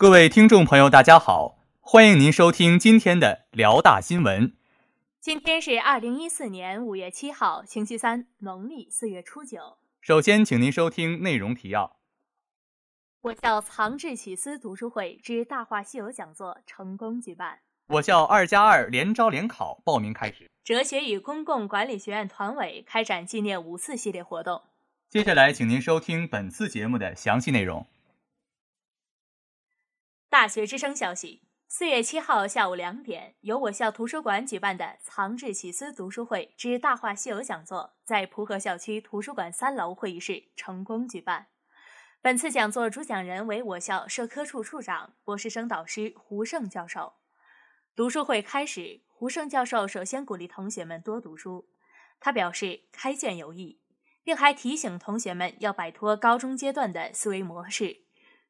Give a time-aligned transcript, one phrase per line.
[0.00, 4.54] 各位听众朋友，大家好，欢迎您收听今天的辽大新闻。
[5.20, 9.78] 今天是二零一四年五月七号，星期三，农历四月初九。
[10.00, 11.96] 首先，请您收听内容提要：
[13.22, 17.58] 我校藏志启思读书会之《大话西游》讲座成功举办；
[17.88, 24.62] 我校二加二联招联考报名开始；哲学与公共管理学院团委开展纪念五四系列活动。
[25.10, 27.84] 接下来，请您收听本次节目的详细内容。
[30.38, 41.48] 大学之声消息：四月七号下午两点，由我校图书馆举办的“藏志启思读书会之大话西游”讲座，在蒲河校区图书馆三楼会议室成功举办。
[42.22, 47.14] 本次讲座主讲人为我校社科处处长、博士生导师胡胜教授。
[47.96, 51.68] 读书会开始，胡胜教授首先鼓励同学们多读书。
[52.20, 53.80] 他表示开卷有益，
[54.22, 58.04] 并还提醒同学们要摆脱高中阶段的思维模式。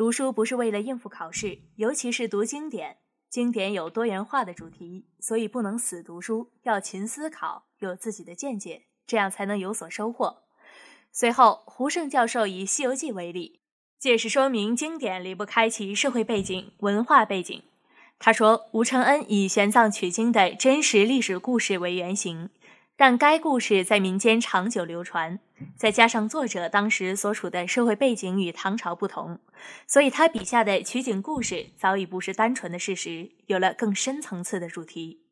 [0.00, 2.96] 读书不是为了应付考试，尤其是读经典。
[3.28, 10.44] 经典有多元化的主题，所以不能死读书，要勤思考，有自己的见解，这样才能有所收获。
[11.12, 13.60] 随后，胡胜教授以《西游记》为例，
[13.98, 17.62] 借势说明经典离不开其社会背景、文化背景。
[18.18, 22.48] 他说，吴承恩以玄奘取经的真实历史故事为原型。
[23.00, 25.38] 但该故事在民间长久流传，
[25.74, 29.38] 再加上作者当时所处的社会背景与唐朝不同，
[29.86, 35.22] 所以他笔下的取景故事早已不是单纯的事实，有了更深层次的主题。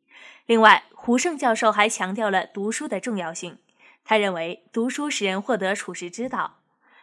[0.46, 3.58] 另外，胡胜教授还强调了读书的重要性。
[4.02, 6.60] 他认为，读书使人获得处世之道，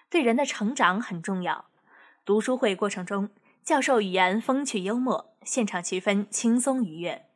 [0.09, 1.65] 对人的成长很重要。
[2.25, 3.29] 读书会过程中，
[3.63, 7.27] 教授语言风趣幽默，现场气氛轻松愉悦。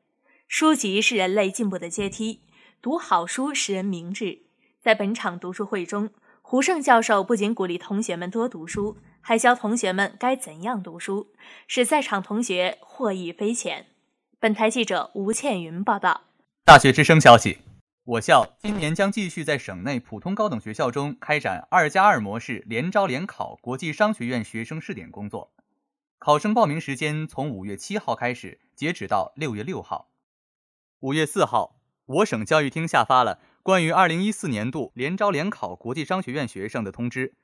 [0.48, 2.42] 书籍是人类进步的阶梯。
[2.82, 4.44] 读好书使人明智。
[4.80, 11.28] 在本场读书会中，胡胜教授不仅鼓励同学们多读书，还教同学们该怎样读书，
[11.68, 13.88] 使在场同学获益匪浅。
[14.40, 16.22] 本台记者吴倩云报道。
[16.64, 17.58] 大学之声消息：
[18.06, 25.52] 我校今年将继续在省内普通高等学校中开展“二加二”模式联招联考国际商学院学生试点工作。
[26.18, 30.08] 考生报名时间从五月七号开始，截止到六月六号。
[31.02, 31.76] 五月四号。
[32.09, 37.36] 我省教育厅下发了关于二零一四年度联招联考国际商学院学生的通知。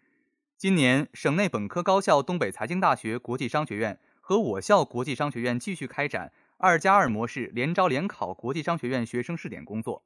[0.57, 10.03] 今年，省内本科高校东北财经大学国际商学院和我校国际商学院继续开展“二加二”模式联招联考国际商学院学生试点工作。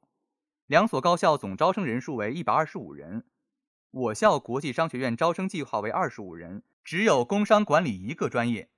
[0.66, 3.24] 两所高校总招生人数为一百二十五人。
[3.90, 8.68] 我校国际商学院招生计划为二十五人，只有工商管理一个专业。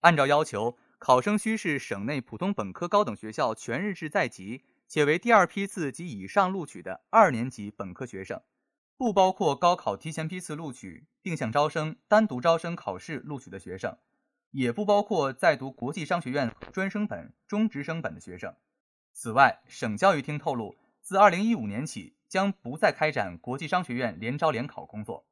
[0.00, 4.62] 按照要求，考生需是省内普通本科高等学校全日制在籍。
[4.88, 8.42] 且为第二批次及以上录取的二年级本科学生，
[8.96, 13.98] 不包括高考提前批次录取、定向招生、单独招生考试录取的学生，
[14.50, 18.56] 也不包括在读国际商学院专升本、中职升本的学生。
[19.12, 25.26] 此外，省教育厅透露，自二零一五年起，将不再开展国际商学院联招联考工作。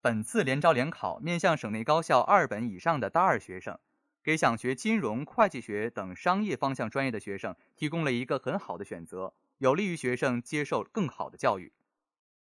[0.00, 3.80] 本次联招联考面向省内高校二本以上的大二学生。
[4.26, 11.72] 给想学金融、会计学等商业方向专业的学生提供了一个很好的选择，有利于学生接受更好的教育。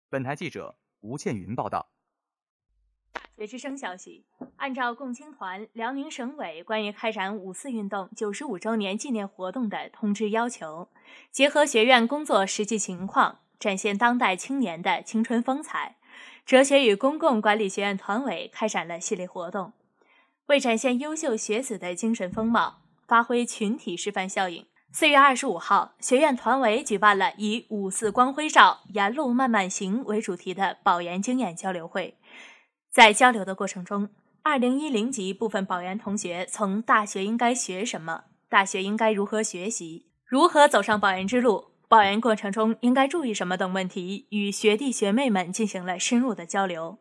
[0.09, 1.91] 本台记者吴倩云报道。
[3.13, 4.25] 大学之声消息：
[4.55, 10.89] 按照共青团辽宁省委关于开展五四运动九十五周年纪念活动的通知要求，
[11.29, 15.97] 结合学院工作实际情况，展现当代青年的青春风采，
[16.47, 19.73] 哲学与公共管理学院团委开展了系列活动。
[20.47, 32.19] 为展现优秀学子的精神风貌，发挥群体示范效应，四月二十五号，学院团委举办了以“五四光辉照，沿路慢慢行”为主题的保研经验交流会。
[32.91, 34.09] 在交流的过程中，
[34.43, 46.99] 二零一零级部分保研同学从大学应该学什么、大学应该如何学习、如何走上保研之路、保研过程中应该注意什么等问题，与学弟学妹们进行了深入的交流。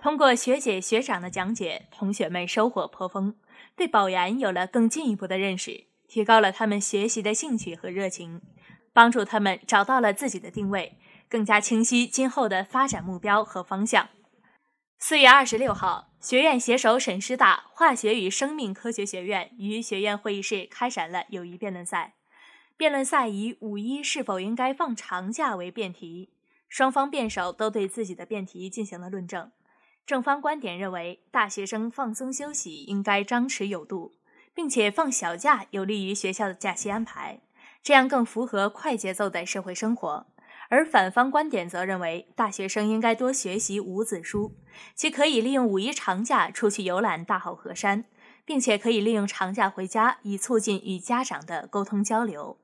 [0.00, 3.34] 通过学姐学长的讲解，同学们收获颇丰，
[3.74, 8.40] 对保研有了更进一步的认识，提高了他们学习的兴趣和热情，
[8.92, 10.96] 帮助他们找到了自己的定位，
[11.28, 14.08] 更加清晰今后的发展目标和方向。
[15.00, 22.14] 四月二十六号，学院携手沈师大化学与生命科学学院于学院会议室开展了友谊辩论赛。
[22.76, 26.30] 辩论赛以“五一是否应该放长假”为辩题，
[26.68, 29.50] 双方辩手都对自己的辩题进行了论证。
[30.08, 34.14] 正方观点认为，大学生放松休息应该张弛有度，
[34.54, 37.40] 并且放小假有利于学校的假期安排，
[37.82, 40.26] 这样更符合快节奏的社会生活。
[40.70, 44.54] 而反方观点则认为，大学生应该多学习五子书，
[44.94, 48.06] 其可以利用五一长假出去游览大好河山，
[48.46, 52.56] 并且可以利用长假回家，以促进与家长的沟通交流。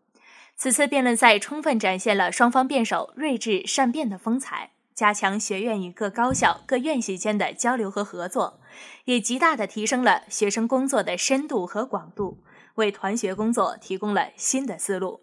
[0.56, 8.60] 此次辩论赛充分展现了双方辩手睿智善辩的风采，加强学院与各高校、各院系间的交流和合作，
[9.06, 12.44] 也极大地提升了学生工作的深度和广度，
[12.76, 15.22] 为团学工作提供了新的思路。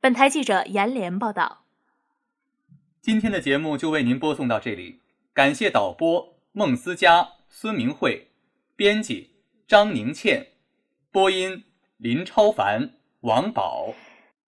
[0.00, 1.62] 本台记者严连报道。
[3.00, 5.00] 今天的节目就为您播送到这里，
[5.32, 8.32] 感谢导播孟思佳、孙明慧，
[8.74, 9.36] 编辑
[9.68, 10.48] 张宁倩，
[11.12, 11.64] 播音
[11.96, 13.94] 林超凡、王宝。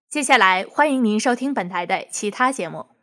[0.09, 2.98] 接下来，欢迎您收听本台的其他节目。